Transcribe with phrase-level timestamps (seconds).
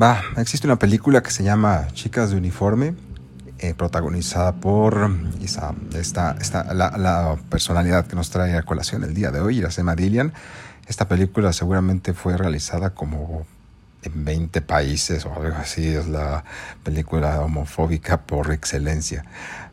[0.00, 2.94] Va, existe una película que se llama Chicas de Uniforme,
[3.58, 9.32] eh, protagonizada por esta, esta, la, la, personalidad que nos trae a colación el día
[9.32, 10.32] de hoy, Iracema Dillian.
[10.86, 13.44] Esta película seguramente fue realizada como
[14.02, 16.44] en 20 países o algo así, es la
[16.82, 19.24] película homofóbica por excelencia.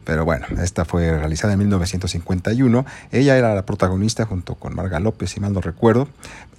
[0.03, 2.85] Pero bueno, esta fue realizada en 1951.
[3.11, 6.07] Ella era la protagonista junto con Marga López, si mal no recuerdo.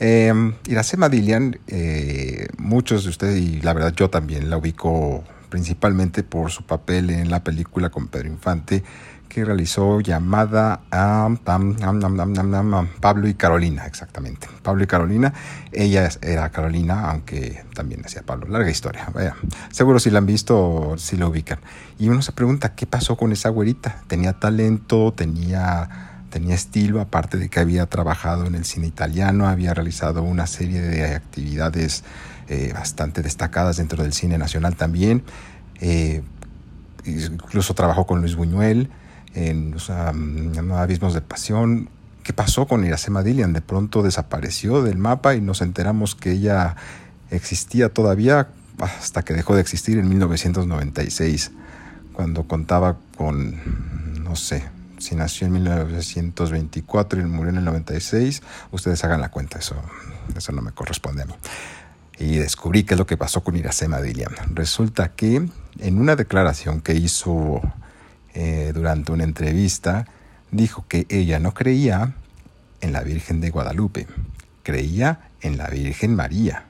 [0.01, 0.33] Eh,
[0.67, 6.51] Iracema Dillian, eh, muchos de ustedes, y la verdad yo también la ubico principalmente por
[6.51, 8.83] su papel en la película con Pedro Infante
[9.29, 11.29] que realizó llamada a
[13.01, 14.49] Pablo y Carolina, exactamente.
[14.63, 15.35] Pablo y Carolina,
[15.73, 18.47] ella era Carolina, aunque también hacía Pablo.
[18.49, 19.37] Larga historia, vaya.
[19.71, 21.59] Seguro si la han visto, si la ubican.
[21.99, 24.01] Y uno se pregunta, ¿qué pasó con esa güerita?
[24.07, 29.73] Tenía talento, tenía, tenía estilo, aparte de que había trabajado en el cine italiano, había
[29.73, 32.05] realizado una serie de actividades
[32.49, 35.23] eh, bastante destacadas dentro del cine nacional también.
[35.81, 36.23] Eh,
[37.07, 38.91] incluso trabajó con Luis Buñuel
[39.33, 40.13] en sea,
[40.75, 41.89] Abismos de Pasión.
[42.23, 43.55] ¿Qué pasó con Iracema Dillian?
[43.55, 46.77] De pronto desapareció del mapa y nos enteramos que ella
[47.31, 51.53] existía todavía hasta que dejó de existir en 1996,
[52.13, 59.03] cuando contaba con, no sé, si nació en 1924 y murió en el 96, ustedes
[59.05, 59.77] hagan la cuenta, eso,
[60.37, 61.35] eso no me corresponde a mí.
[62.19, 64.33] Y descubrí qué es lo que pasó con Iracema Dillian.
[64.55, 67.61] Resulta que en una declaración que hizo
[68.35, 70.07] eh, durante una entrevista,
[70.51, 72.15] dijo que ella no creía
[72.81, 74.07] en la Virgen de Guadalupe,
[74.63, 76.65] creía en la Virgen María.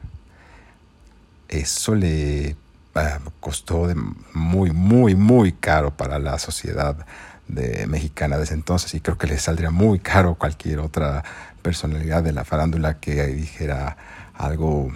[1.48, 2.56] Eso le
[2.94, 3.88] uh, costó
[4.32, 7.06] muy, muy, muy caro para la sociedad
[7.48, 11.24] de, mexicana desde entonces y creo que le saldría muy caro cualquier otra
[11.62, 13.96] personalidad de la farándula que dijera
[14.34, 14.92] algo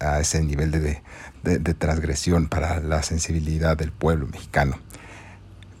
[0.00, 1.02] a ese nivel de,
[1.42, 4.78] de, de transgresión para la sensibilidad del pueblo mexicano.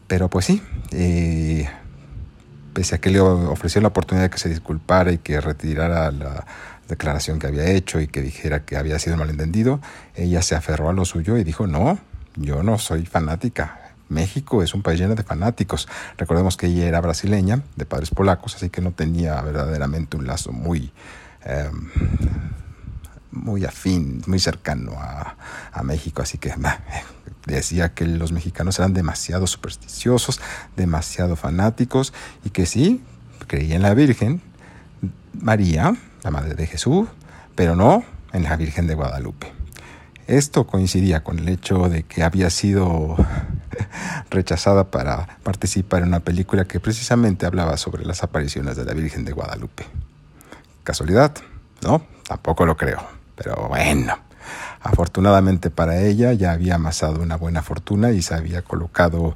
[0.06, 0.62] Pero pues sí,
[0.92, 1.68] eh,
[2.72, 6.46] pese a que le ofreció la oportunidad de que se disculpara y que retirara la
[6.88, 9.80] declaración que había hecho y que dijera que había sido malentendido,
[10.14, 11.98] ella se aferró a lo suyo y dijo, no,
[12.36, 13.85] yo no soy fanática.
[14.08, 15.88] México es un país lleno de fanáticos.
[16.16, 20.52] Recordemos que ella era brasileña, de padres polacos, así que no tenía verdaderamente un lazo
[20.52, 20.92] muy...
[21.44, 21.70] Eh,
[23.36, 25.36] muy afín, muy cercano a,
[25.82, 26.54] México, así que
[27.46, 30.40] decía que los mexicanos eran demasiado supersticiosos,
[30.74, 32.12] demasiado fanáticos
[32.44, 33.02] y que sí,
[33.46, 34.40] creía en la Virgen
[35.34, 37.08] María, la Madre de Jesús,
[37.54, 39.52] pero no en la Virgen de Guadalupe.
[40.26, 43.16] Esto coincidía con el hecho de que había sido
[44.30, 49.24] rechazada para participar en una película que precisamente hablaba sobre las apariciones de la Virgen
[49.24, 49.84] de Guadalupe.
[50.84, 51.34] ¿Casualidad?
[51.82, 53.00] No, tampoco lo creo.
[53.36, 54.18] Pero bueno,
[54.80, 59.34] afortunadamente para ella ya había amasado una buena fortuna y se había colocado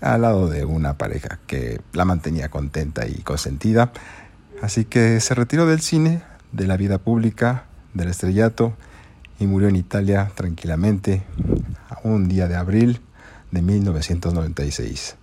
[0.00, 3.92] al lado de una pareja que la mantenía contenta y consentida.
[4.62, 6.22] Así que se retiró del cine,
[6.52, 8.74] de la vida pública, del estrellato
[9.38, 11.22] y murió en Italia tranquilamente
[12.02, 13.00] un día de abril
[13.50, 15.16] de 1996.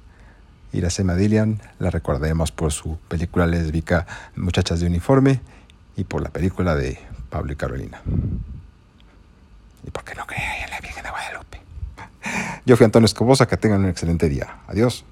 [0.73, 4.05] Iracema Dillian la recordaremos por su película lésbica
[4.35, 5.41] Muchachas de Uniforme
[5.95, 6.99] y por la película de
[7.29, 8.01] Pablo y Carolina.
[9.85, 11.61] ¿Y por qué no creía en la Virgen de Guadalupe?
[12.65, 14.57] Yo fui Antonio Escobosa, que tengan un excelente día.
[14.67, 15.05] Adiós.